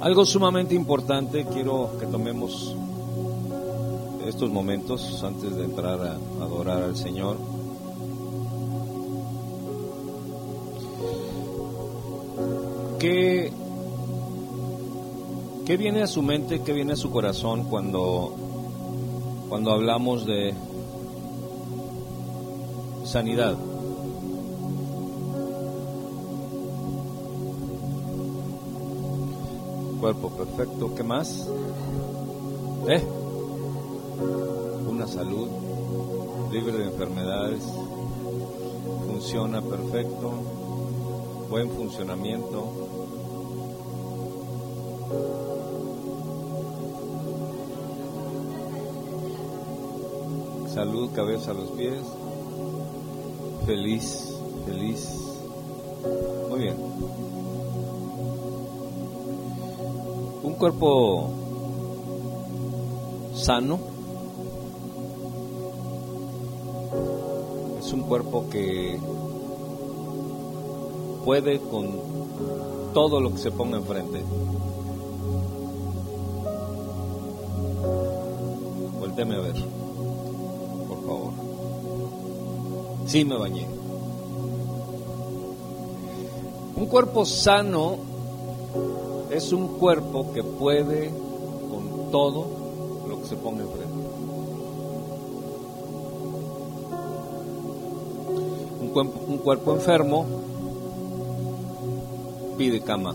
[0.00, 2.74] Algo sumamente importante, quiero que tomemos
[4.28, 7.36] estos momentos antes de entrar a adorar al Señor.
[13.00, 13.52] ¿Qué,
[15.66, 18.34] ¿Qué viene a su mente, qué viene a su corazón cuando,
[19.48, 20.54] cuando hablamos de
[23.04, 23.56] sanidad?
[30.00, 31.46] Cuerpo perfecto, ¿qué más?
[32.88, 33.02] ¿Eh?
[34.88, 35.48] Una salud
[36.52, 37.62] libre de enfermedades,
[39.06, 40.32] funciona perfecto,
[41.50, 42.88] buen funcionamiento.
[50.72, 52.00] Salud, cabeza los pies.
[53.66, 54.32] Feliz,
[54.64, 55.08] feliz.
[56.48, 57.37] Muy bien.
[60.58, 61.30] Cuerpo
[63.32, 63.78] sano
[67.78, 68.98] es un cuerpo que
[71.24, 72.00] puede con
[72.92, 74.24] todo lo que se ponga enfrente.
[78.98, 79.64] Volteme a ver,
[80.88, 81.32] por favor.
[83.06, 83.68] Sí me bañé.
[86.74, 88.07] Un cuerpo sano
[89.30, 91.10] es un cuerpo que puede
[91.70, 92.46] con todo
[93.08, 93.94] lo que se ponga enfrente.
[98.80, 100.26] Un cuerpo, un cuerpo enfermo
[102.56, 103.14] pide cama.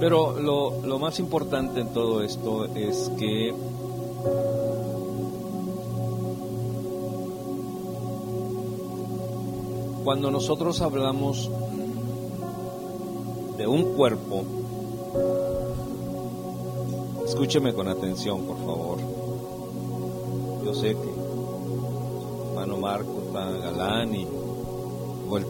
[0.00, 3.54] Pero lo, lo más importante en todo esto es que
[10.04, 11.50] cuando nosotros hablamos
[13.56, 14.44] de un cuerpo,
[17.24, 18.98] escúcheme con atención, por favor.
[20.64, 21.16] Yo sé que
[22.50, 24.12] hermano Marco está galán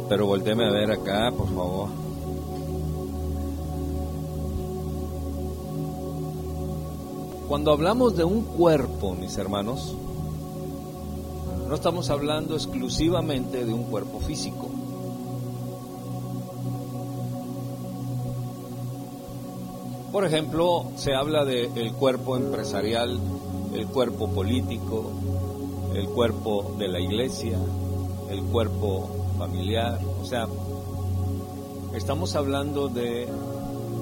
[0.08, 1.88] pero volteeme a ver acá, por favor.
[7.48, 9.94] Cuando hablamos de un cuerpo, mis hermanos,
[11.68, 14.75] no estamos hablando exclusivamente de un cuerpo físico.
[20.16, 23.20] Por ejemplo, se habla del cuerpo empresarial,
[23.74, 25.12] el cuerpo político,
[25.94, 27.58] el cuerpo de la iglesia,
[28.30, 30.48] el cuerpo familiar, o sea,
[31.94, 33.28] estamos hablando de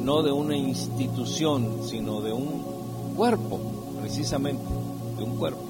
[0.05, 2.63] no de una institución, sino de un
[3.17, 3.59] cuerpo,
[4.01, 4.63] precisamente,
[5.17, 5.65] de un cuerpo.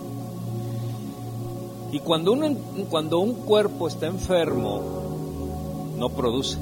[1.90, 2.54] Y cuando, uno,
[2.90, 4.82] cuando un cuerpo está enfermo,
[5.96, 6.58] no produce.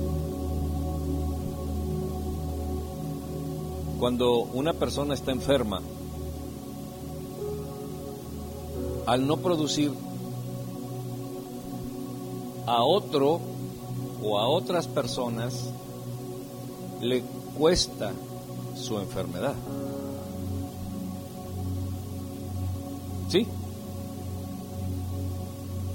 [4.03, 5.81] Cuando una persona está enferma,
[9.07, 9.93] al no producir,
[12.67, 13.39] a otro
[14.21, 15.71] o a otras personas
[17.01, 17.23] le
[17.57, 18.11] cuesta
[18.75, 19.55] su enfermedad.
[23.29, 23.47] ¿Sí?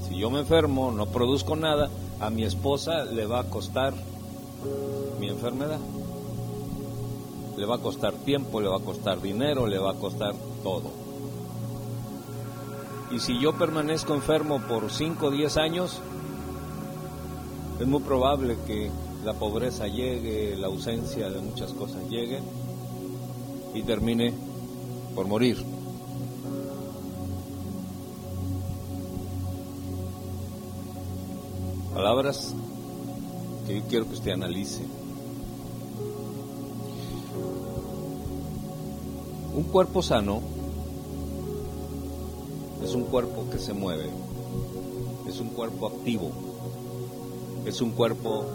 [0.07, 1.89] Si yo me enfermo, no produzco nada,
[2.21, 3.93] a mi esposa le va a costar
[5.19, 5.79] mi enfermedad.
[7.57, 10.91] Le va a costar tiempo, le va a costar dinero, le va a costar todo.
[13.11, 15.99] Y si yo permanezco enfermo por 5 o 10 años,
[17.79, 18.91] es muy probable que
[19.23, 22.39] la pobreza llegue, la ausencia de muchas cosas llegue
[23.73, 24.33] y termine
[25.15, 25.57] por morir.
[31.93, 32.53] Palabras
[33.65, 34.85] que yo quiero que usted analice.
[39.57, 40.39] Un cuerpo sano
[42.83, 44.07] es un cuerpo que se mueve,
[45.27, 46.29] es un cuerpo activo,
[47.65, 48.45] es un cuerpo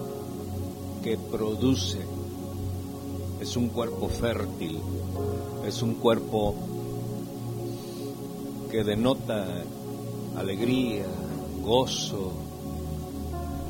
[1.03, 1.99] que produce,
[3.41, 4.79] es un cuerpo fértil,
[5.67, 6.55] es un cuerpo
[8.71, 9.45] que denota
[10.37, 11.07] alegría,
[11.65, 12.31] gozo,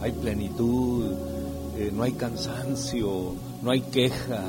[0.02, 1.14] hay plenitud,
[1.78, 4.44] eh, no hay cansancio, no hay queja,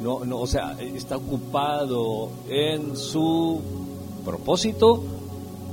[0.00, 3.60] no, no, o sea, está ocupado en su
[4.24, 5.02] propósito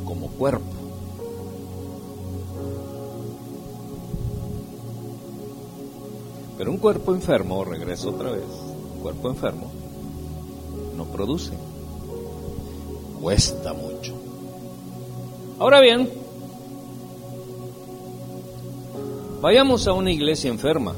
[0.06, 0.66] como cuerpo.
[6.58, 8.46] Pero un cuerpo enfermo, regreso otra vez,
[8.96, 9.72] un cuerpo enfermo
[10.96, 11.54] no produce,
[13.20, 14.14] cuesta mucho.
[15.58, 16.10] Ahora bien,
[19.42, 20.94] vayamos a una iglesia enferma.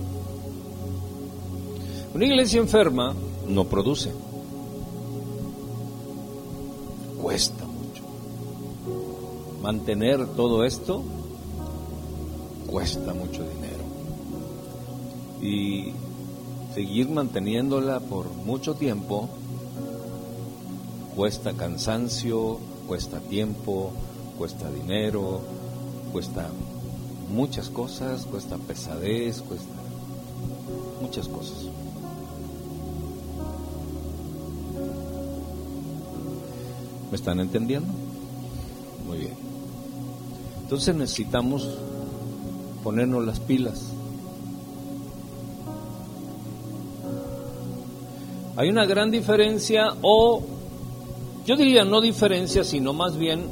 [2.14, 3.16] Una iglesia enferma
[3.48, 4.12] no produce.
[7.22, 8.04] Cuesta mucho.
[9.62, 11.04] Mantener todo esto
[12.68, 13.84] cuesta mucho dinero.
[15.42, 15.94] Y
[16.74, 19.30] seguir manteniéndola por mucho tiempo
[21.16, 23.92] cuesta cansancio, cuesta tiempo,
[24.38, 25.42] cuesta dinero,
[26.12, 26.50] cuesta
[27.30, 29.74] muchas cosas, cuesta pesadez, cuesta
[31.02, 31.83] muchas cosas.
[37.14, 37.94] ¿Me están entendiendo?
[39.06, 39.36] Muy bien.
[40.64, 41.70] Entonces necesitamos
[42.84, 43.84] ponernos las pilas.
[48.56, 50.42] Hay una gran diferencia o
[51.46, 53.44] yo diría no diferencia, sino más bien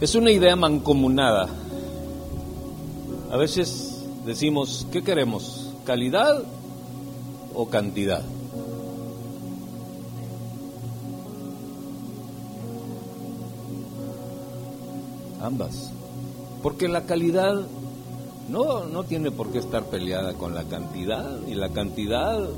[0.00, 1.48] es una idea mancomunada.
[3.30, 5.74] A veces decimos, ¿qué queremos?
[5.84, 6.42] ¿Calidad
[7.54, 8.24] o cantidad?
[15.46, 15.92] Ambas.
[16.62, 17.54] Porque la calidad
[18.48, 22.48] no, no tiene por qué estar peleada con la cantidad y la cantidad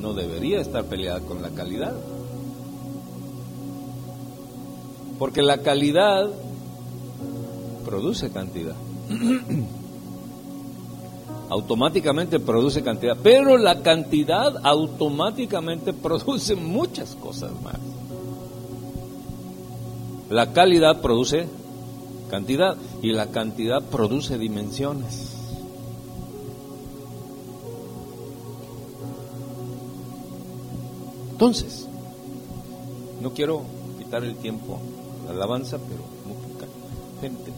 [0.00, 1.94] no debería estar peleada con la calidad.
[5.18, 6.30] Porque la calidad
[7.84, 8.76] produce cantidad.
[11.50, 17.76] automáticamente produce cantidad, pero la cantidad automáticamente produce muchas cosas más.
[20.30, 21.46] La calidad produce
[22.32, 25.32] cantidad y la cantidad produce dimensiones.
[31.32, 31.86] Entonces,
[33.20, 33.64] no quiero
[33.98, 34.80] quitar el tiempo
[35.26, 36.66] la alabanza, pero muy poca
[37.20, 37.52] gente.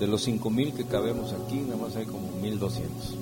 [0.00, 3.14] De los cinco mil que cabemos aquí, nada más hay como mil doscientos.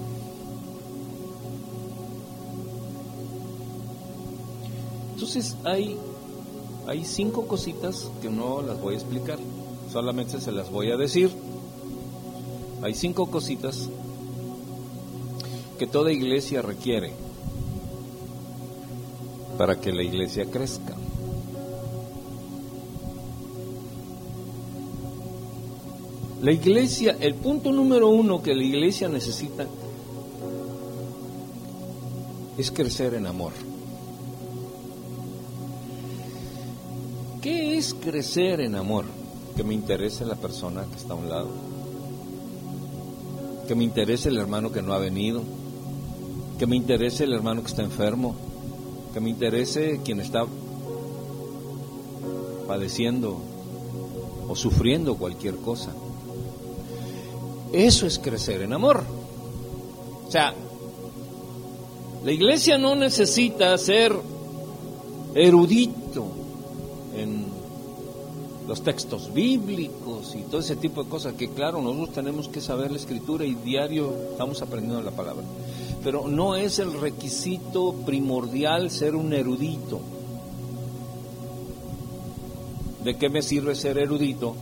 [5.12, 5.98] Entonces hay,
[6.86, 9.38] hay cinco cositas que no las voy a explicar,
[9.92, 11.30] solamente se las voy a decir.
[12.82, 13.88] Hay cinco cositas
[15.78, 17.12] que toda iglesia requiere
[19.56, 20.94] para que la iglesia crezca.
[26.42, 29.66] La iglesia, el punto número uno que la iglesia necesita
[32.56, 33.52] es crecer en amor.
[37.42, 39.17] ¿Qué es crecer en amor?
[39.58, 41.48] Que me interese la persona que está a un lado,
[43.66, 45.42] que me interese el hermano que no ha venido,
[46.60, 48.36] que me interese el hermano que está enfermo,
[49.12, 50.46] que me interese quien está
[52.68, 53.40] padeciendo
[54.48, 55.90] o sufriendo cualquier cosa.
[57.72, 59.02] Eso es crecer en amor.
[60.24, 60.54] O sea,
[62.24, 64.14] la iglesia no necesita ser
[65.34, 66.26] erudito
[67.16, 67.57] en
[68.68, 72.90] los textos bíblicos y todo ese tipo de cosas, que claro, nosotros tenemos que saber
[72.90, 75.42] la escritura y diario estamos aprendiendo la palabra.
[76.04, 80.00] Pero no es el requisito primordial ser un erudito.
[83.02, 84.54] ¿De qué me sirve ser erudito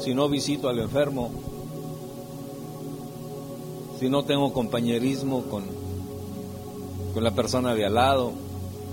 [0.00, 1.30] si no visito al enfermo
[4.02, 5.62] si no tengo compañerismo con,
[7.14, 8.32] con la persona de al lado,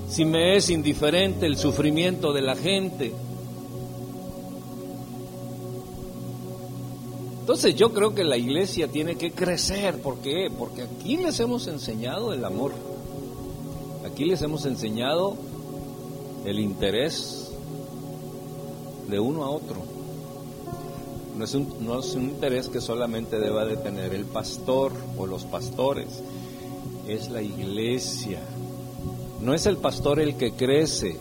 [0.07, 3.11] si me es indiferente el sufrimiento de la gente.
[7.49, 9.99] Entonces yo creo que la iglesia tiene que crecer.
[10.03, 10.51] ¿Por qué?
[10.55, 12.73] Porque aquí les hemos enseñado el amor.
[14.05, 15.35] Aquí les hemos enseñado
[16.45, 17.49] el interés
[19.07, 19.77] de uno a otro.
[21.35, 25.25] No es, un, no es un interés que solamente deba de tener el pastor o
[25.25, 26.21] los pastores,
[27.07, 28.41] es la iglesia.
[29.41, 31.17] No es el pastor el que crece,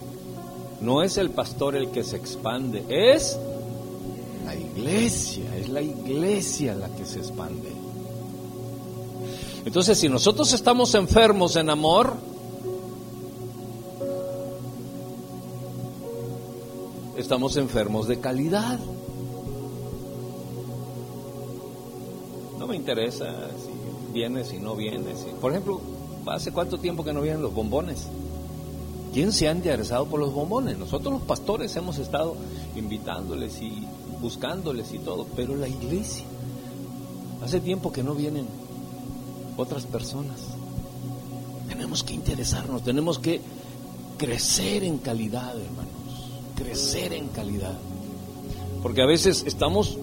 [0.83, 3.39] no es el pastor el que se expande, es
[4.79, 7.73] iglesia, es la iglesia la que se expande.
[9.65, 12.15] Entonces, si nosotros estamos enfermos en amor,
[17.17, 18.79] estamos enfermos de calidad.
[22.67, 25.27] me interesa si vienes, si no vienes.
[25.41, 25.81] Por ejemplo,
[26.27, 28.07] ¿hace cuánto tiempo que no vienen los bombones?
[29.15, 30.77] ¿Quién se ha interesado por los bombones?
[30.77, 32.37] Nosotros los pastores hemos estado
[32.77, 33.89] invitándoles y
[34.21, 36.25] buscándoles y todo, pero la iglesia,
[37.43, 38.47] hace tiempo que no vienen
[39.57, 40.41] otras personas.
[41.69, 43.41] Tenemos que interesarnos, tenemos que
[44.17, 47.79] crecer en calidad, hermanos, crecer en calidad.
[48.83, 49.99] Porque a veces estamos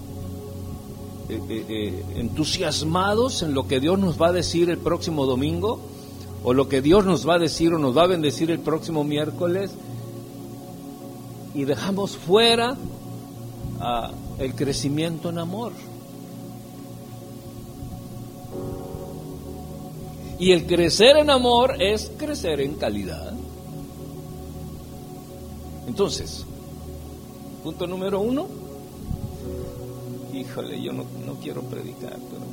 [1.29, 5.79] eh, eh, eh, entusiasmados en lo que Dios nos va a decir el próximo domingo,
[6.45, 9.03] o lo que Dios nos va a decir o nos va a bendecir el próximo
[9.03, 9.71] miércoles
[11.55, 12.77] y dejamos fuera
[13.79, 15.73] ah, el crecimiento en amor.
[20.37, 23.33] Y el crecer en amor es crecer en calidad.
[25.87, 26.45] Entonces,
[27.63, 28.47] punto número uno,
[30.33, 32.45] híjole, yo no, no quiero predicar, pero,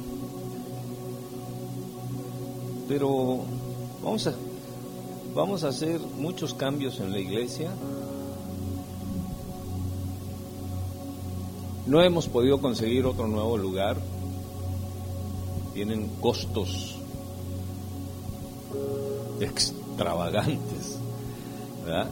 [2.88, 3.40] pero
[4.02, 4.34] vamos a,
[5.34, 7.70] vamos a hacer muchos cambios en la iglesia.
[11.86, 13.96] No hemos podido conseguir otro nuevo lugar.
[15.74, 16.96] Tienen costos
[19.40, 20.98] extravagantes,
[21.84, 22.08] ¿verdad?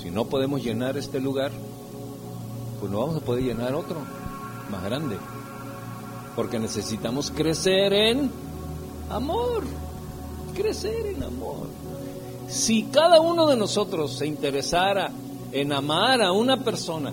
[0.00, 1.52] Si no podemos llenar este lugar,
[2.80, 3.98] pues no vamos a poder llenar otro
[4.70, 5.16] más grande,
[6.36, 8.30] porque necesitamos crecer en
[9.10, 9.64] amor,
[10.54, 11.68] crecer en amor.
[12.48, 15.10] Si cada uno de nosotros se interesara
[15.52, 17.12] en amar a una persona,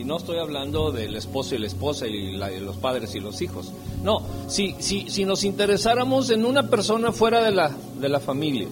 [0.00, 3.70] y no estoy hablando del esposo y la esposa y los padres y los hijos.
[4.02, 8.66] No, si, si, si nos interesáramos en una persona fuera de la, de la familia,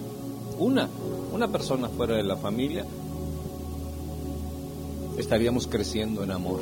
[0.57, 0.89] una,
[1.31, 2.83] una persona fuera de la familia,
[5.19, 6.61] estaríamos creciendo en amor.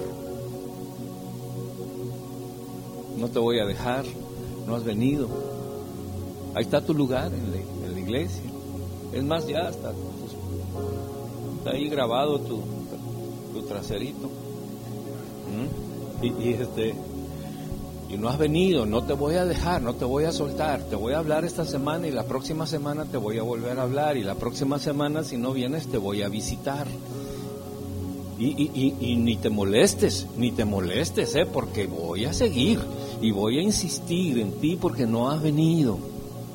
[3.18, 4.04] No te voy a dejar,
[4.68, 5.30] no has venido.
[6.56, 7.58] Ahí está tu lugar en la,
[7.88, 8.44] en la iglesia.
[9.14, 9.94] Es más, ya está,
[11.58, 12.62] está ahí grabado tu,
[13.54, 14.30] tu traserito.
[16.22, 16.96] Y, este
[18.10, 20.96] y no has venido, no te voy a dejar, no te voy a soltar, te
[20.96, 24.16] voy a hablar esta semana y la próxima semana te voy a volver a hablar
[24.16, 26.88] y la próxima semana si no vienes te voy a visitar.
[28.40, 31.48] Y, y, ni te molestes, ni te molestes, ¿eh?
[31.52, 32.80] porque voy a seguir
[33.20, 35.98] y voy a insistir en ti porque no has venido.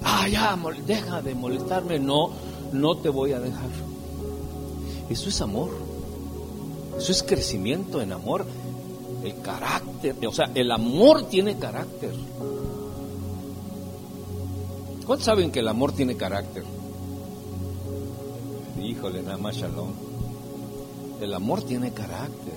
[0.05, 0.57] Ah, ya,
[0.87, 2.31] deja de molestarme, no,
[2.73, 3.69] no te voy a dejar.
[5.11, 5.71] Eso es amor,
[6.97, 8.47] eso es crecimiento en amor
[9.25, 12.13] el carácter, o sea, el amor tiene carácter.
[15.07, 16.65] ¿Cuántos saben que el amor tiene carácter?
[18.81, 19.93] Híjole, nada más shalom.
[21.21, 22.55] El amor tiene carácter.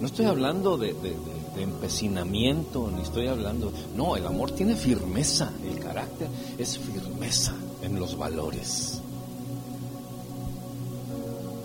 [0.00, 3.72] No estoy hablando de, de empecinamiento, ni estoy hablando...
[3.94, 5.52] No, el amor tiene firmeza.
[5.64, 6.28] El carácter
[6.58, 9.00] es firmeza en los valores.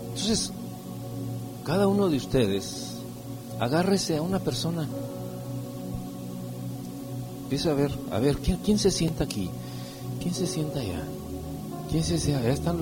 [0.08, 0.52] Entonces,
[1.64, 2.97] cada uno de ustedes
[3.58, 4.88] agárrese a una persona.
[7.44, 9.50] Empieza a ver, a ver, ¿quién, quién se sienta aquí?
[10.20, 11.02] ¿Quién se sienta allá?
[11.90, 12.42] ¿Quién se sienta?
[12.42, 12.78] Allá están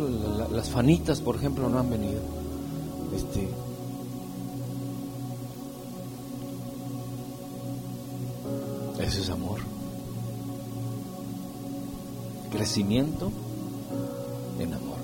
[0.53, 2.21] las fanitas, por ejemplo, no han venido.
[3.15, 3.49] Este,
[9.07, 9.61] Eso es amor.
[12.51, 13.31] Crecimiento
[14.59, 14.96] en amor.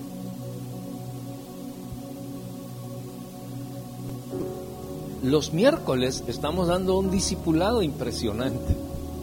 [5.23, 8.76] Los miércoles estamos dando un discipulado impresionante.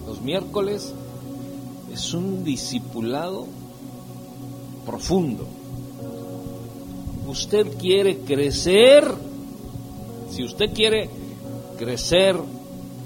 [0.08, 0.94] Los miércoles
[1.94, 3.46] es un discipulado
[4.86, 5.46] profundo.
[7.28, 9.04] Usted quiere crecer,
[10.32, 11.10] si usted quiere
[11.78, 12.38] crecer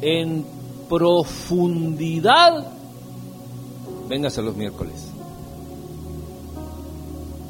[0.01, 0.45] en
[0.88, 2.67] profundidad,
[4.07, 5.07] véngase los miércoles.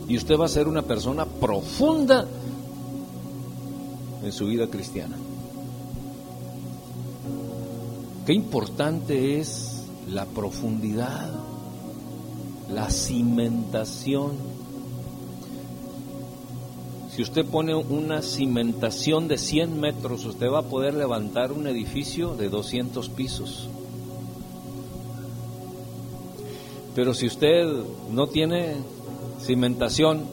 [0.08, 2.26] Y usted va a ser una persona profunda
[4.24, 5.18] en su vida cristiana.
[8.26, 11.30] Qué importante es la profundidad,
[12.70, 14.32] la cimentación.
[17.14, 22.36] Si usted pone una cimentación de 100 metros, usted va a poder levantar un edificio
[22.36, 23.68] de 200 pisos.
[26.96, 27.68] Pero si usted
[28.10, 28.76] no tiene
[29.42, 30.24] cimentación,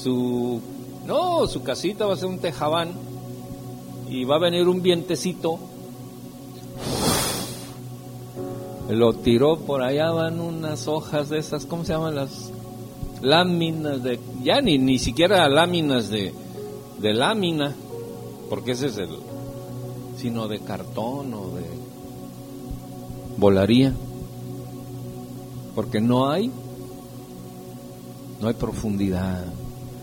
[0.00, 0.60] su
[1.06, 2.92] no, su casita va a ser un tejabán
[4.08, 5.71] y va a venir un vientecito
[8.94, 12.50] lo tiró por allá van unas hojas de esas, ¿cómo se llaman las
[13.20, 16.34] láminas de ya ni ni siquiera láminas de
[17.02, 17.74] de lámina,
[18.48, 19.08] porque ese es el
[20.16, 21.64] sino de cartón o de
[23.36, 23.92] volaría.
[25.74, 26.50] Porque no hay
[28.40, 29.44] no hay profundidad.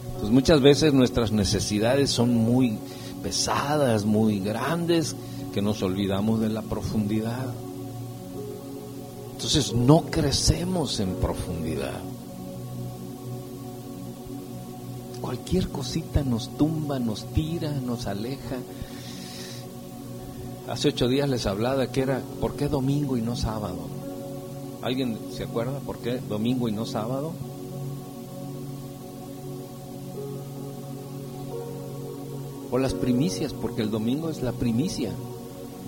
[0.07, 2.77] Entonces muchas veces nuestras necesidades son muy
[3.23, 5.15] pesadas, muy grandes,
[5.53, 7.53] que nos olvidamos de la profundidad.
[9.39, 12.01] Entonces no crecemos en profundidad.
[15.21, 18.57] Cualquier cosita nos tumba, nos tira, nos aleja.
[20.67, 23.87] Hace ocho días les hablaba que era, ¿por qué domingo y no sábado?
[24.81, 27.31] ¿Alguien se acuerda por qué domingo y no sábado?
[32.69, 35.13] O las primicias, porque el domingo es la primicia.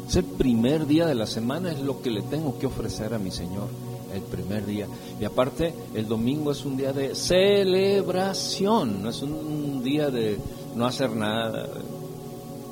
[0.08, 3.20] Es el primer día de la semana, es lo que le tengo que ofrecer a
[3.20, 3.68] mi Señor,
[4.14, 4.88] el primer día.
[5.20, 10.38] Y aparte, el domingo es un día de celebración, no es un día de
[10.76, 11.68] no hacer nada.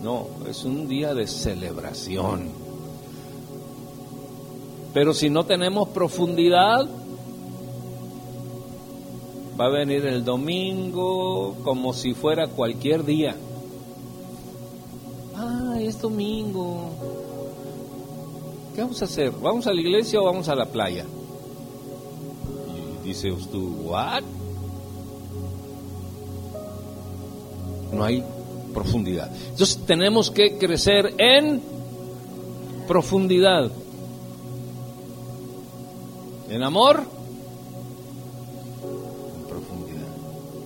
[0.03, 2.47] No, es un día de celebración.
[4.93, 6.87] Pero si no tenemos profundidad,
[9.59, 13.35] va a venir el domingo como si fuera cualquier día.
[15.89, 16.91] Es domingo.
[18.75, 19.31] ¿Qué vamos a hacer?
[19.31, 21.03] ¿Vamos a la iglesia o vamos a la playa?
[23.03, 24.21] Y dice usted, ¿what?
[27.91, 28.23] No hay
[28.71, 29.31] profundidad.
[29.49, 31.59] Entonces tenemos que crecer en
[32.87, 33.71] profundidad.
[36.49, 37.01] En amor,
[39.33, 40.07] en profundidad.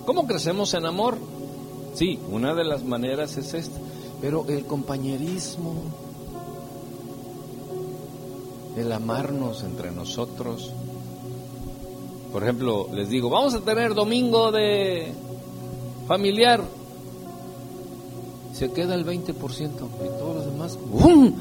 [0.05, 1.17] ¿Cómo crecemos en amor?
[1.93, 3.79] Sí, una de las maneras es esta,
[4.23, 5.73] pero el compañerismo,
[8.77, 10.71] el amarnos entre nosotros.
[12.31, 15.11] Por ejemplo, les digo, vamos a tener domingo de
[16.07, 16.63] familiar.
[18.53, 21.33] Se queda el 20% y todos los demás ¡bum!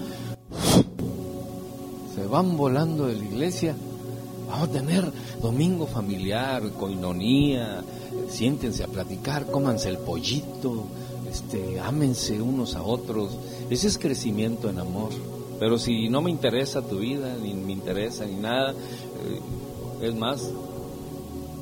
[2.16, 3.76] se van volando de la iglesia
[4.52, 5.10] Vamos a tener
[5.40, 7.82] domingo familiar, coinonía,
[8.28, 10.84] siéntense a platicar, cómanse el pollito,
[11.32, 13.30] este, ámense unos a otros.
[13.70, 15.10] Ese es crecimiento en amor.
[15.58, 20.50] Pero si no me interesa tu vida, ni me interesa ni nada, eh, es más,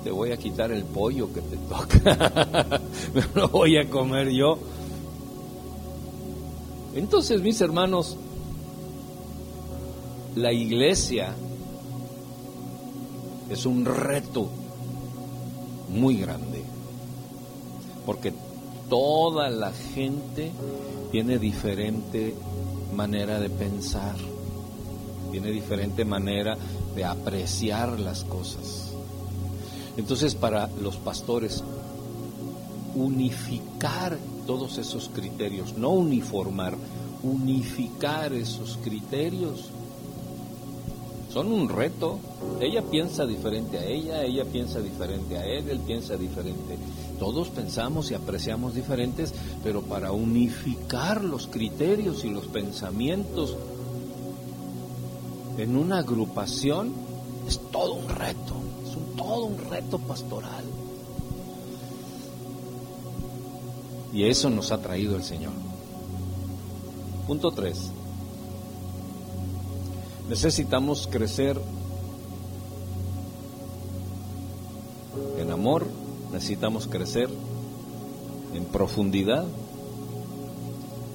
[0.03, 2.81] te voy a quitar el pollo que te toca,
[3.15, 4.59] me lo voy a comer yo.
[6.97, 8.17] Entonces, mis hermanos,
[10.35, 11.33] la iglesia
[13.49, 14.49] es un reto
[15.91, 16.63] muy grande,
[18.05, 18.33] porque
[18.91, 20.53] toda la gente
[21.11, 22.35] tiene diferente
[22.95, 24.17] manera de pensar,
[25.31, 26.59] tiene diferente manera
[26.95, 28.93] de apreciar las cosas.
[29.97, 31.65] Entonces para los pastores,
[32.95, 36.75] unificar todos esos criterios, no uniformar,
[37.23, 39.71] unificar esos criterios
[41.33, 42.19] son un reto.
[42.61, 46.77] Ella piensa diferente a ella, ella piensa diferente a él, él piensa diferente.
[47.21, 53.57] Todos pensamos y apreciamos diferentes, pero para unificar los criterios y los pensamientos
[55.59, 56.95] en una agrupación
[57.47, 58.55] es todo un reto,
[58.89, 60.65] es un, todo un reto pastoral.
[64.15, 65.53] Y eso nos ha traído el Señor.
[67.27, 67.79] Punto 3.
[70.31, 71.61] Necesitamos crecer
[75.39, 75.87] en amor,
[76.33, 77.29] necesitamos crecer
[78.55, 79.45] en profundidad.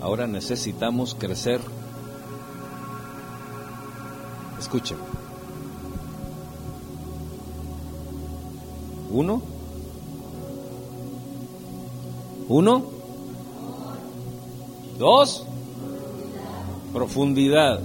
[0.02, 1.62] Ahora necesitamos crecer.
[4.60, 4.98] Escuchen.
[9.12, 9.42] Uno.
[12.48, 12.84] Uno.
[14.98, 15.46] Dos.
[16.94, 17.80] Profundidad.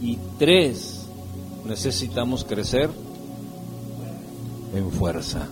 [0.00, 1.06] Y tres,
[1.66, 2.90] necesitamos crecer
[4.74, 5.46] en fuerza.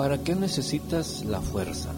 [0.00, 1.90] ¿Para qué necesitas la fuerza?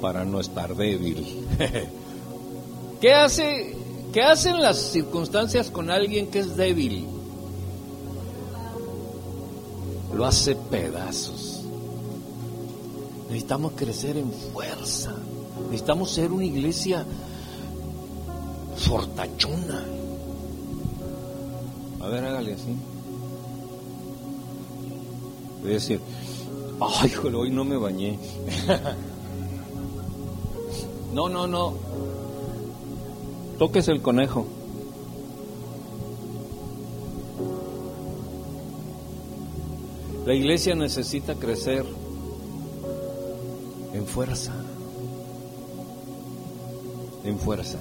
[0.00, 1.46] Para no estar débil.
[3.00, 3.76] ¿Qué hace
[4.12, 7.06] qué hacen las circunstancias con alguien que es débil?
[10.12, 11.62] Lo hace pedazos.
[13.28, 15.14] Necesitamos crecer en fuerza.
[15.66, 17.06] Necesitamos ser una iglesia
[18.76, 19.84] fortachona.
[22.00, 22.76] A ver, hágale así.
[25.62, 26.00] Voy a decir,
[26.80, 28.18] ay, hoy no me bañé.
[31.12, 31.74] no, no, no.
[33.58, 34.46] Toques el conejo.
[40.26, 41.86] La iglesia necesita crecer
[43.94, 44.52] en fuerza
[47.28, 47.78] en fuerza.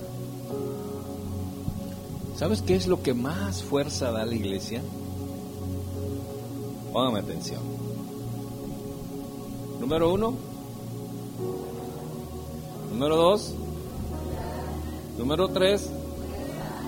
[2.36, 4.82] ¿Sabes qué es lo que más fuerza da a la iglesia?
[6.98, 7.62] Póngame atención.
[9.80, 10.34] Número uno.
[12.92, 13.54] Número dos.
[15.16, 15.92] Número tres.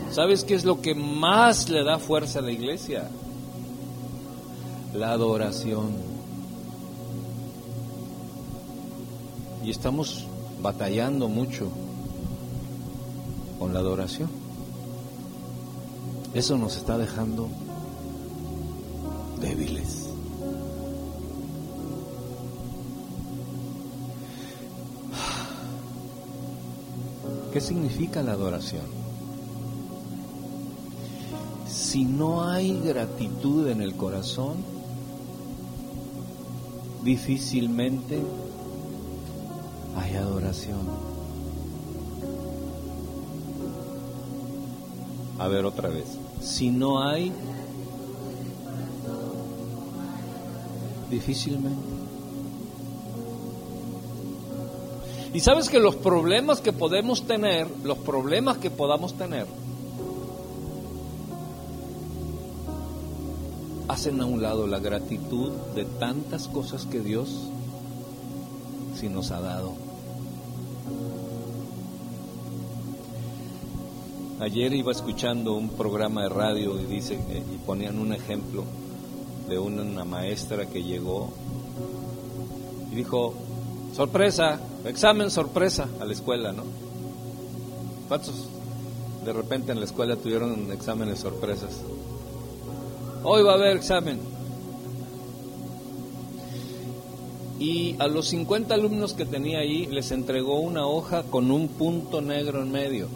[0.09, 3.07] ¿Sabes qué es lo que más le da fuerza a la iglesia?
[4.95, 5.91] La adoración.
[9.63, 10.25] Y estamos
[10.59, 11.67] batallando mucho
[13.59, 14.31] con la adoración.
[16.33, 17.47] Eso nos está dejando
[19.39, 20.09] débiles.
[27.51, 28.85] ¿Qué significa la adoración?
[31.67, 34.57] Si no hay gratitud en el corazón,
[37.03, 38.21] difícilmente
[39.95, 40.87] hay adoración.
[45.39, 46.05] A ver otra vez.
[46.41, 47.31] Si no hay,
[51.09, 52.09] difícilmente.
[55.33, 59.45] Y sabes que los problemas que podemos tener, los problemas que podamos tener,
[63.87, 67.29] hacen a un lado la gratitud de tantas cosas que Dios
[68.95, 69.73] sí nos ha dado.
[74.39, 77.19] Ayer iba escuchando un programa de radio y dice
[77.53, 78.63] y ponían un ejemplo
[79.49, 81.29] de una maestra que llegó
[82.91, 83.33] y dijo,
[83.95, 86.63] sorpresa, examen sorpresa a la escuela, ¿no?
[88.07, 88.47] ¿Cuántos
[89.25, 91.81] de repente en la escuela tuvieron exámenes sorpresas?
[93.23, 94.19] Hoy va a haber examen.
[97.59, 102.21] Y a los 50 alumnos que tenía ahí les entregó una hoja con un punto
[102.21, 103.07] negro en medio.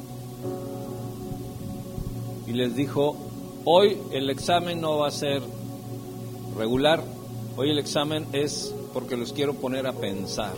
[2.45, 3.15] Y les dijo,
[3.63, 5.41] hoy el examen no va a ser
[6.53, 7.03] regular,
[7.57, 10.53] hoy el examen es porque los quiero poner a pensar.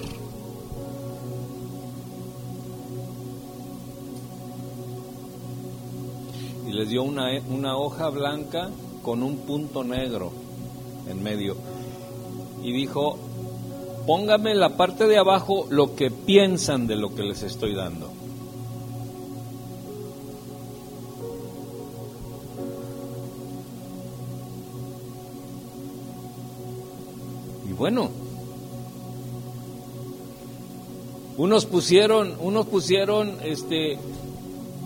[6.67, 8.69] Y les dio una, una hoja blanca
[9.01, 10.31] con un punto negro
[11.08, 11.55] en medio.
[12.63, 13.17] Y dijo,
[14.08, 18.14] póngame en la parte de abajo lo que piensan de lo que les estoy dando.
[27.86, 28.10] Bueno,
[31.38, 34.00] Unos pusieron, unos pusieron, este,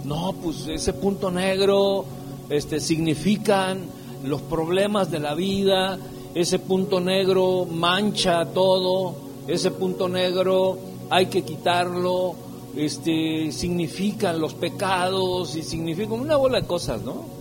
[0.03, 2.03] no, pues ese punto negro,
[2.49, 3.85] este, significan
[4.25, 5.97] los problemas de la vida,
[6.35, 9.15] ese punto negro mancha todo,
[9.47, 10.77] ese punto negro
[11.09, 12.35] hay que quitarlo,
[12.75, 17.38] este, significan los pecados y significan una bola de cosas, ¿no?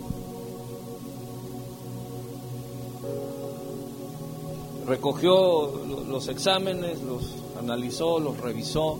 [4.89, 8.99] Recogió los exámenes, los analizó, los revisó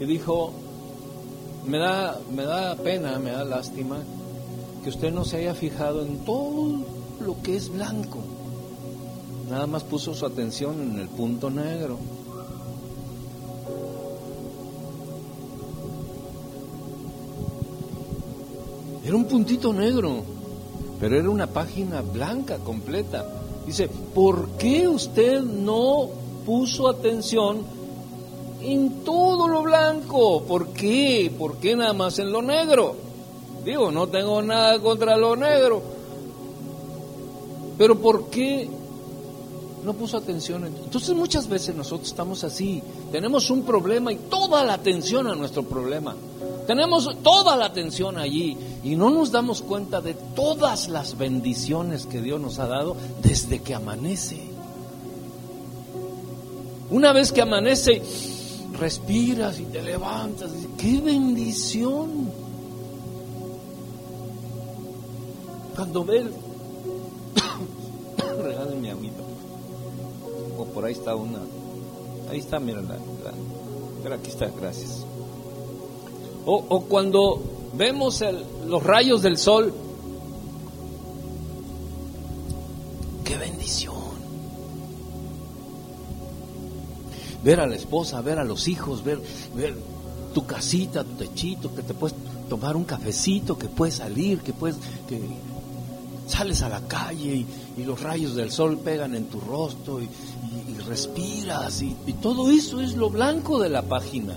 [0.00, 0.50] y dijo,
[1.66, 3.98] me da, me da pena, me da lástima
[4.82, 6.80] que usted no se haya fijado en todo
[7.20, 8.18] lo que es blanco.
[9.48, 11.96] Nada más puso su atención en el punto negro.
[19.04, 20.24] Era un puntito negro,
[20.98, 23.39] pero era una página blanca completa.
[23.70, 26.08] Dice, ¿por qué usted no
[26.44, 27.64] puso atención
[28.62, 30.42] en todo lo blanco.
[30.42, 31.32] ¿Por qué?
[31.38, 32.96] ¿Por qué nada más en lo negro?
[33.64, 35.80] Digo, no tengo nada contra lo negro.
[37.78, 38.68] Pero ¿por qué
[39.84, 40.66] no puso atención?
[40.66, 42.82] Entonces muchas veces nosotros estamos así.
[43.12, 46.16] Tenemos un problema y toda la atención a nuestro problema.
[46.70, 52.22] Tenemos toda la atención allí y no nos damos cuenta de todas las bendiciones que
[52.22, 54.40] Dios nos ha dado desde que amanece.
[56.92, 58.00] Una vez que amanece,
[58.78, 60.52] respiras y te levantas.
[60.78, 62.30] ¡Qué bendición!
[65.74, 66.34] Cuando ve el...
[68.44, 69.22] Regálenme agüita.
[70.56, 71.40] O por ahí está una.
[72.30, 72.96] Ahí está, mira, la,
[74.04, 75.04] pero aquí está, gracias.
[76.52, 77.40] O, cuando
[77.74, 78.24] vemos
[78.66, 79.72] los rayos del sol.
[83.24, 83.94] ¡Qué bendición!
[87.44, 89.18] ver a la esposa, ver a los hijos, ver,
[89.54, 89.74] ver
[90.34, 92.16] tu casita, tu techito, que te puedes
[92.48, 94.76] tomar un cafecito, que puedes salir, que puedes,
[95.08, 95.20] que
[96.26, 100.08] sales a la calle y, los rayos del sol pegan en tu rostro y,
[100.86, 104.36] respiras y todo eso es lo blanco de la página.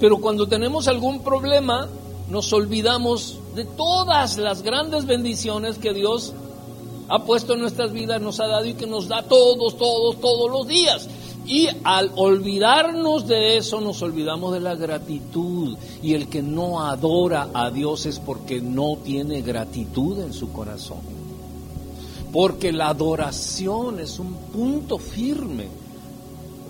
[0.00, 1.88] Pero cuando tenemos algún problema,
[2.30, 6.34] nos olvidamos de todas las grandes bendiciones que Dios
[7.08, 10.50] ha puesto en nuestras vidas, nos ha dado y que nos da todos, todos, todos
[10.50, 11.08] los días.
[11.46, 15.78] Y al olvidarnos de eso nos olvidamos de la gratitud.
[16.02, 20.98] Y el que no adora a Dios es porque no tiene gratitud en su corazón.
[22.30, 25.68] Porque la adoración es un punto firme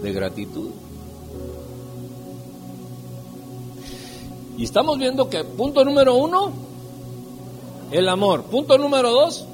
[0.00, 0.70] de gratitud.
[4.58, 6.50] Y estamos viendo que punto número uno,
[7.92, 8.42] el amor.
[8.42, 9.46] Punto número dos,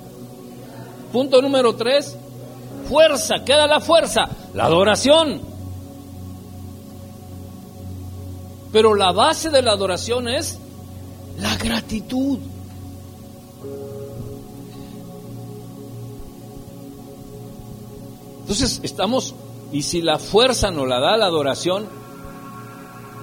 [1.12, 2.16] punto número tres,
[2.88, 3.44] fuerza.
[3.44, 5.42] Queda la fuerza, la adoración.
[8.72, 10.58] Pero la base de la adoración es
[11.38, 12.38] la gratitud.
[18.40, 19.34] Entonces estamos,
[19.70, 21.86] y si la fuerza nos la da la adoración,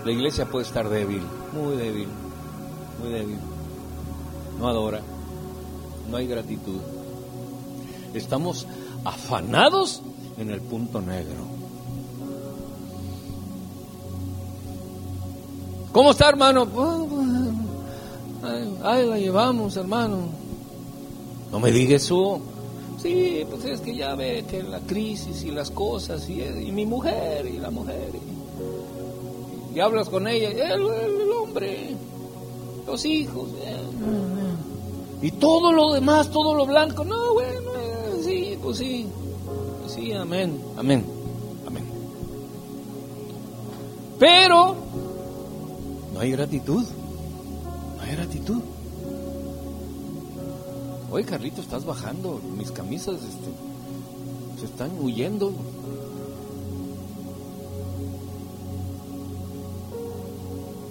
[0.05, 2.07] la iglesia puede estar débil, muy débil,
[3.01, 3.37] muy débil.
[4.59, 5.01] No adora,
[6.09, 6.79] no hay gratitud.
[8.13, 8.67] Estamos
[9.03, 10.01] afanados
[10.37, 11.51] en el punto negro.
[15.91, 16.67] ¿Cómo está, hermano?
[18.83, 20.29] Ahí la llevamos, hermano.
[21.51, 22.39] No me digas eso.
[23.01, 27.47] Sí, pues es que ya ve que la crisis y las cosas, y, mi mujer,
[27.47, 28.11] y la mujer,
[29.73, 31.20] y, hablas con ella, el, el,
[31.51, 31.97] hombre,
[32.87, 33.49] los hijos,
[35.21, 39.05] y todo lo demás, todo lo blanco, no, bueno, eh, sí, pues sí,
[39.87, 41.05] sí, amén, amén,
[41.67, 41.83] amén.
[44.17, 44.75] Pero
[46.13, 46.85] no hay gratitud,
[47.97, 48.61] no hay gratitud.
[51.11, 52.39] Oye, Carlito, estás bajando.
[52.57, 53.49] Mis camisas este,
[54.61, 55.51] se están huyendo.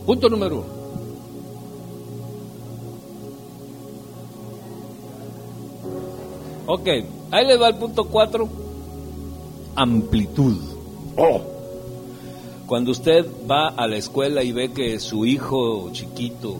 [0.06, 0.80] Punto número uno.
[6.66, 6.88] Ok,
[7.30, 8.48] ahí le va el punto cuatro.
[9.74, 10.56] Amplitud.
[11.16, 11.40] Oh.
[12.66, 16.56] Cuando usted va a la escuela y ve que su hijo chiquito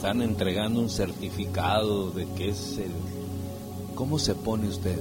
[0.00, 2.90] están entregando un certificado de que es el...
[3.94, 4.98] ¿Cómo se pone usted?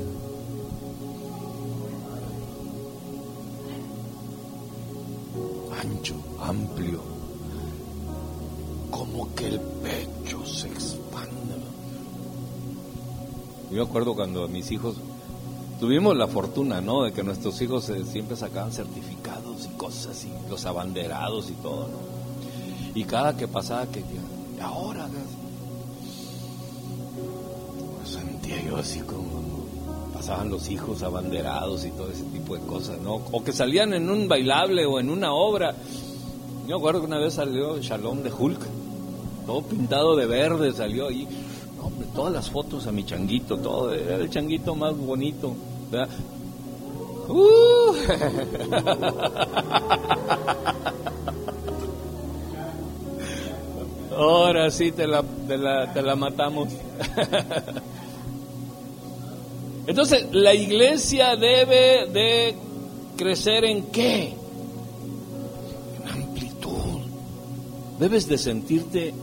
[5.81, 6.99] Ancho, amplio,
[8.89, 10.99] como que el pecho se expande.
[13.71, 14.95] Yo acuerdo cuando mis hijos
[15.79, 17.03] tuvimos la fortuna, ¿no?
[17.03, 21.87] De que nuestros hijos eh, siempre sacaban certificados y cosas y los abanderados y todo,
[21.87, 21.97] ¿no?
[22.95, 24.03] Y cada que pasaba que
[24.61, 25.07] ahora
[28.03, 29.39] sentía yo así como
[30.13, 33.21] pasaban los hijos abanderados y todo ese tipo de cosas, ¿no?
[33.31, 35.75] O que salían en un bailable o en una obra.
[36.67, 38.59] Yo acuerdo que una vez salió Shalom de Hulk,
[39.49, 41.27] todo pintado de verde, salió ahí.
[41.81, 45.55] hombre, todas las fotos a mi changuito, todo, era el changuito más bonito.
[47.27, 47.95] Uh.
[54.15, 56.69] Ahora sí te la, te la, te la matamos.
[59.87, 62.55] Entonces, la iglesia debe de
[63.17, 64.35] crecer en qué?
[66.03, 67.01] En amplitud.
[67.97, 69.15] Debes de sentirte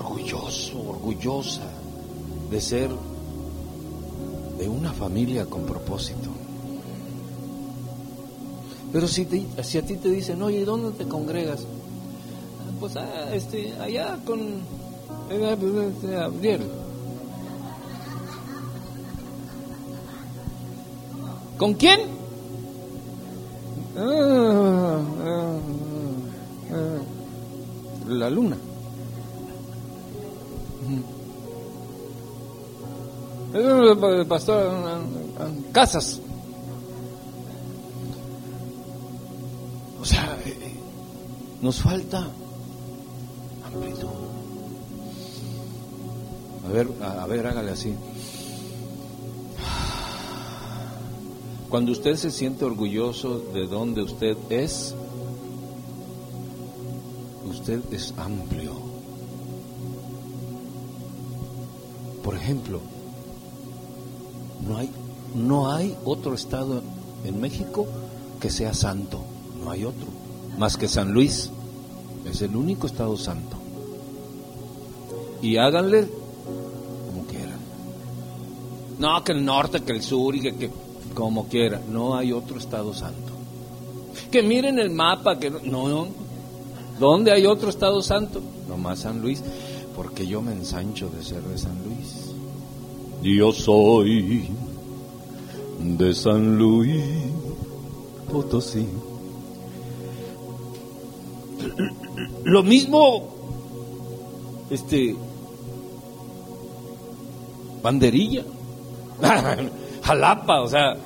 [0.00, 1.68] orgulloso, orgullosa
[2.50, 2.90] de ser
[4.58, 6.30] de una familia con propósito.
[8.92, 9.26] Pero si,
[9.62, 11.66] si a ti te dicen, oye, ¿dónde te congregas?
[12.80, 14.62] pues ah, este, allá con.
[21.58, 22.00] ¿Con quién?
[23.96, 25.58] Ah, ah,
[28.08, 28.56] la luna.
[33.92, 35.00] El pastor
[35.72, 36.20] Casas.
[40.00, 40.74] O sea, eh, eh,
[41.60, 42.26] nos falta
[46.64, 47.94] a ver, a, ver, hágale así.
[51.68, 54.94] Cuando usted se siente orgulloso de donde usted es,
[57.48, 58.72] usted es amplio.
[62.22, 62.80] Por ejemplo,
[64.66, 64.90] no hay,
[65.34, 66.82] no hay otro estado
[67.24, 67.86] en México
[68.40, 69.20] que sea santo,
[69.62, 70.06] no hay otro,
[70.58, 71.50] más que San Luis.
[72.24, 73.56] Es el único estado santo.
[75.40, 76.06] Y háganle
[79.00, 80.70] no, que el norte, que el sur y que,
[81.14, 81.80] como quiera.
[81.88, 83.32] No hay otro Estado Santo.
[84.30, 86.06] Que miren el mapa, que no, no.
[86.98, 88.42] ¿Dónde hay otro Estado Santo?
[88.68, 89.42] Nomás San Luis,
[89.96, 92.34] porque yo me ensancho de ser de San Luis.
[93.22, 94.48] Yo soy
[95.78, 97.04] de San Luis
[98.32, 98.86] Potosí.
[102.44, 103.28] Lo mismo,
[104.70, 105.14] este,
[107.82, 108.42] banderilla.
[110.02, 110.96] Jalapa, o sea,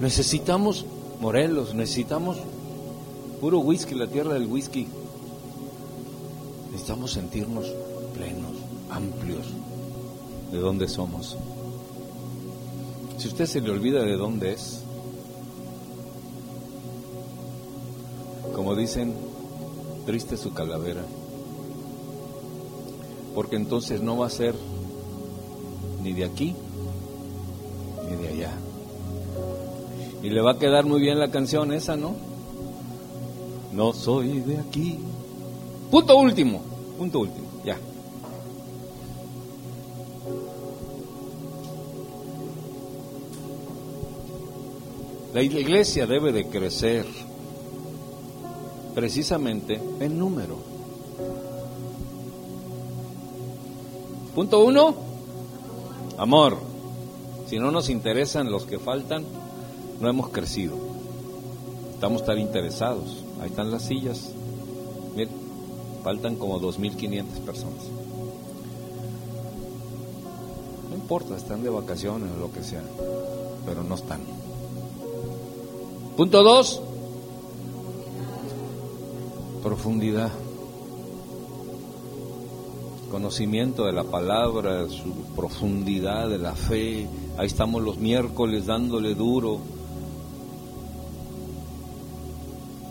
[0.00, 0.86] necesitamos
[1.20, 2.38] Morelos, necesitamos
[3.38, 4.88] puro whisky, la tierra del whisky.
[6.70, 7.66] Necesitamos sentirnos
[8.14, 8.56] plenos,
[8.90, 9.46] amplios
[10.50, 11.36] de dónde somos.
[13.18, 14.80] Si usted se le olvida de dónde es,
[18.54, 19.14] como dicen,
[20.06, 21.04] triste su calavera,
[23.34, 24.54] porque entonces no va a ser
[26.02, 26.54] ni de aquí
[28.08, 28.52] ni de allá.
[30.22, 32.14] Y le va a quedar muy bien la canción esa, ¿no?
[33.72, 34.98] No soy de aquí.
[35.90, 36.60] Punto último,
[36.96, 37.46] punto último,
[45.34, 47.04] La iglesia debe de crecer
[48.94, 50.56] precisamente en número.
[54.32, 54.94] Punto uno,
[56.18, 56.56] amor.
[57.48, 59.24] Si no nos interesan los que faltan,
[60.00, 60.76] no hemos crecido.
[61.94, 63.24] Estamos tan interesados.
[63.40, 64.30] Ahí están las sillas.
[65.16, 65.34] Miren,
[66.04, 67.82] faltan como 2.500 personas.
[70.90, 72.84] No importa, están de vacaciones o lo que sea,
[73.66, 74.20] pero no están.
[76.16, 76.80] Punto dos,
[79.64, 80.30] profundidad.
[83.10, 87.08] Conocimiento de la palabra, su profundidad de la fe.
[87.36, 89.58] Ahí estamos los miércoles dándole duro.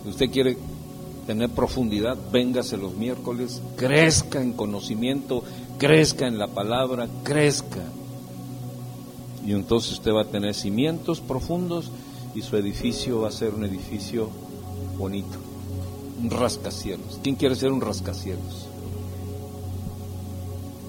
[0.05, 0.57] Usted quiere
[1.25, 5.43] tener profundidad, véngase los miércoles, crezca en conocimiento,
[5.77, 7.83] crezca en la palabra, crezca.
[9.45, 11.89] Y entonces usted va a tener cimientos profundos
[12.35, 14.29] y su edificio va a ser un edificio
[14.97, 15.37] bonito,
[16.21, 17.19] un rascacielos.
[17.21, 18.67] ¿Quién quiere ser un rascacielos?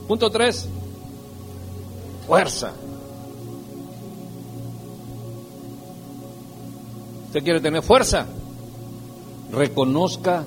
[0.09, 0.67] Punto tres,
[2.27, 2.73] fuerza.
[7.27, 8.27] ¿Usted quiere tener fuerza?
[9.51, 10.45] Reconozca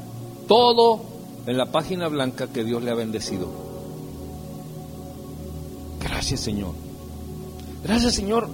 [0.47, 1.01] todo
[1.45, 3.47] en la página blanca que Dios le ha bendecido.
[5.99, 6.73] Gracias Señor.
[7.83, 8.49] Gracias Señor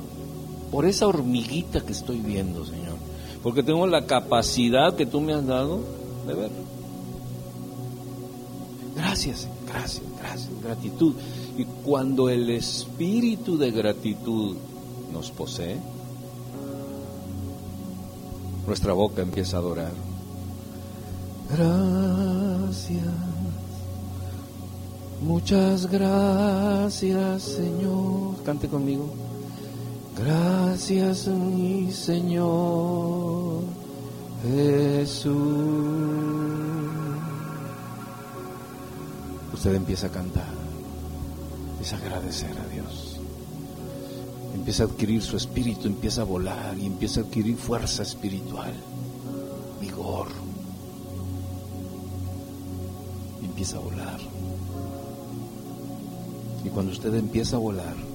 [0.74, 2.98] por esa hormiguita que estoy viendo, Señor.
[3.44, 5.82] Porque tengo la capacidad que tú me has dado
[6.26, 6.50] de ver.
[8.96, 11.14] Gracias, gracias, gracias, gratitud.
[11.60, 14.58] Y cuando el espíritu de gratitud
[15.14, 15.78] nos posee,
[18.66, 19.92] nuestra boca empieza a adorar.
[21.52, 23.04] Gracias,
[25.22, 28.42] muchas gracias, Señor.
[28.44, 29.23] Cante conmigo.
[30.18, 33.64] Gracias mi Señor
[34.44, 35.34] Jesús.
[39.54, 40.54] Usted empieza a cantar,
[41.72, 43.20] empieza a agradecer a Dios,
[44.54, 48.74] empieza a adquirir su espíritu, empieza a volar y empieza a adquirir fuerza espiritual,
[49.82, 50.28] vigor.
[53.42, 54.20] Empieza a volar.
[56.64, 58.13] Y cuando usted empieza a volar,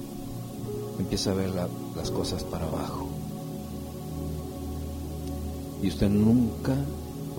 [0.99, 1.49] empieza a ver
[1.95, 3.07] las cosas para abajo.
[5.81, 6.75] Y usted nunca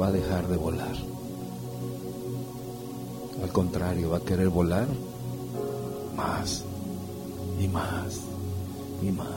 [0.01, 0.97] va a dejar de volar.
[3.43, 4.89] Al contrario, va a querer volar
[6.17, 6.65] más
[7.61, 8.21] y más
[9.03, 9.29] y más.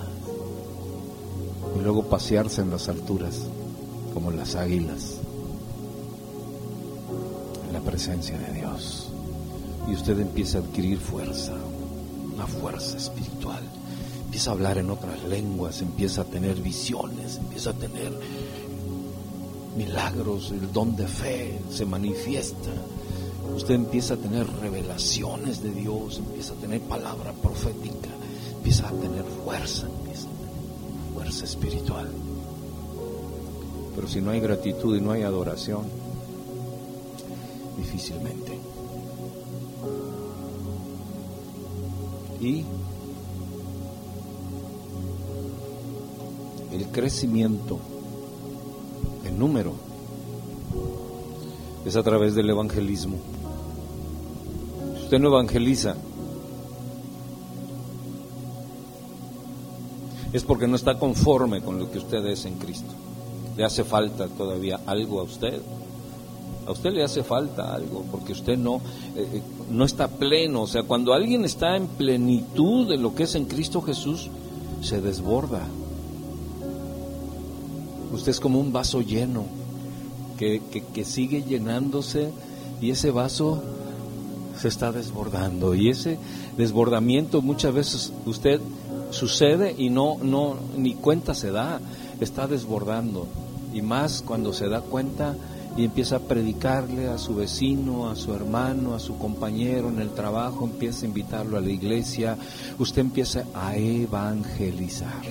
[1.77, 3.41] Y luego pasearse en las alturas
[4.13, 5.17] como las águilas
[7.67, 9.09] en la presencia de Dios.
[9.87, 11.53] Y usted empieza a adquirir fuerza,
[12.33, 13.63] una fuerza espiritual
[14.33, 18.11] empieza a hablar en otras lenguas, empieza a tener visiones, empieza a tener
[19.77, 22.71] milagros, el don de fe se manifiesta.
[23.55, 28.09] Usted empieza a tener revelaciones de Dios, empieza a tener palabra profética,
[28.55, 32.09] empieza a tener fuerza, empieza a tener fuerza espiritual.
[33.95, 35.83] Pero si no hay gratitud y no hay adoración,
[37.77, 38.57] difícilmente.
[42.41, 42.65] Y
[46.73, 47.79] el crecimiento
[49.25, 49.73] en número
[51.85, 53.17] es a través del evangelismo.
[54.95, 55.95] Si usted no evangeliza,
[60.31, 62.91] es porque no está conforme con lo que usted es en Cristo.
[63.55, 65.61] Le hace falta todavía algo a usted.
[66.65, 68.77] A usted le hace falta algo porque usted no,
[69.15, 70.63] eh, eh, no está pleno.
[70.63, 74.29] O sea, cuando alguien está en plenitud de lo que es en Cristo Jesús,
[74.81, 75.67] se desborda.
[78.13, 79.45] Usted es como un vaso lleno
[80.37, 82.31] que, sigue llenándose
[82.81, 83.63] y ese vaso
[84.59, 86.19] se está desbordando y ese
[86.57, 88.61] desbordamiento muchas veces usted
[89.09, 91.79] sucede y no no ni cuenta se da
[92.19, 93.27] está desbordando
[93.73, 95.35] y más cuando se da cuenta
[95.75, 100.11] y empieza a predicarle a su vecino, a su hermano, a su compañero en el
[100.11, 102.37] trabajo, empieza a invitarlo a la iglesia,
[102.77, 105.21] usted empieza a evangelizar.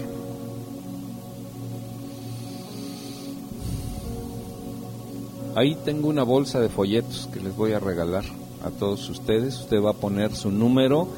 [5.55, 8.24] Ahí tengo una bolsa de folletos que les voy a regalar
[8.64, 9.59] a todos ustedes.
[9.61, 11.09] Usted va a poner su número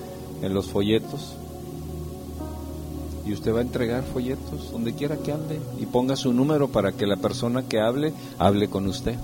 [0.42, 1.36] en los folletos
[3.24, 6.92] y usted va a entregar folletos donde quiera que ande y ponga su número para
[6.92, 9.14] que la persona que hable hable con usted.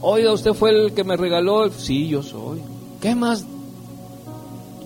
[0.00, 1.70] Oiga, usted fue el que me regaló.
[1.70, 2.60] Sí, yo soy.
[3.00, 3.46] ¿Qué más?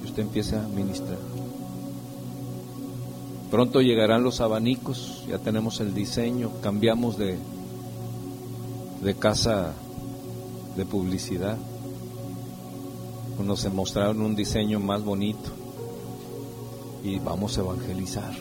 [0.00, 1.18] Y usted empieza a ministrar.
[3.50, 7.38] Pronto llegarán los abanicos, ya tenemos el diseño, cambiamos de,
[9.03, 9.72] de casa
[10.76, 11.57] de publicidad.
[13.44, 15.51] Nos mostraron un diseño más bonito
[17.05, 18.34] y vamos a evangelizar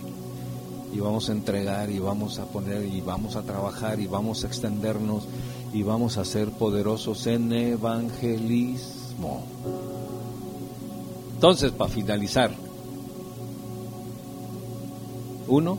[0.93, 4.47] y vamos a entregar y vamos a poner y vamos a trabajar y vamos a
[4.47, 5.27] extendernos
[5.73, 9.43] y vamos a ser poderosos en evangelismo.
[11.35, 12.51] Entonces, para finalizar,
[15.47, 15.77] uno,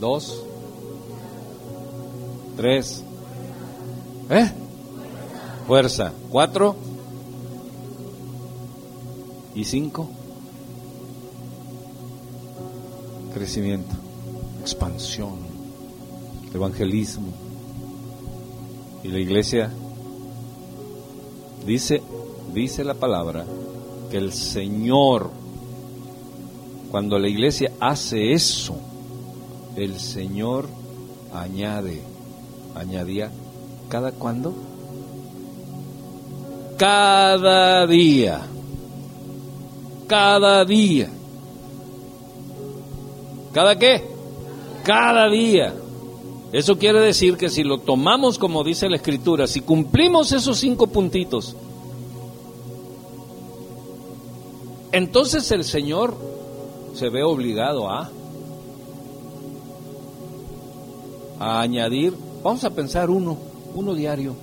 [0.00, 0.44] dos,
[2.58, 3.04] tres,
[4.30, 4.50] ¿eh?
[5.68, 6.12] Fuerza.
[6.28, 6.74] Cuatro.
[9.54, 10.08] Y cinco,
[13.34, 13.92] crecimiento,
[14.60, 15.38] expansión,
[16.54, 17.32] evangelismo.
[19.02, 19.72] Y la iglesia
[21.66, 22.02] dice,
[22.54, 23.46] dice la palabra
[24.12, 25.30] que el Señor,
[26.92, 28.76] cuando la iglesia hace eso,
[29.74, 30.68] el Señor
[31.32, 32.00] añade,
[32.78, 33.30] añadía,
[33.88, 34.54] ¿cada cuándo?
[36.78, 38.42] Cada día
[40.08, 41.10] cada día.
[43.52, 44.02] ¿Cada qué?
[44.82, 45.74] Cada día.
[46.50, 50.86] Eso quiere decir que si lo tomamos como dice la escritura, si cumplimos esos cinco
[50.86, 51.54] puntitos,
[54.90, 56.16] entonces el Señor
[56.94, 58.10] se ve obligado a,
[61.38, 62.14] a añadir,
[62.48, 63.36] vamos a pensar uno,
[63.74, 64.34] uno diario.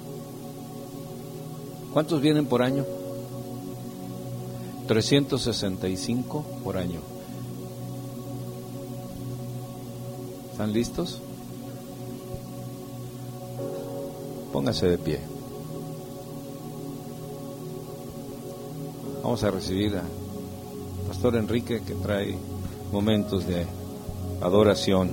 [1.91, 2.85] ¿Cuántos vienen por año?
[4.87, 6.99] 365 por año.
[10.51, 11.19] ¿Están listos?
[14.53, 15.19] Póngase de pie.
[19.23, 20.03] Vamos a recibir a
[21.07, 22.37] Pastor Enrique que trae
[22.91, 23.65] momentos de
[24.43, 25.09] adoración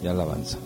[0.00, 0.58] y alabanza.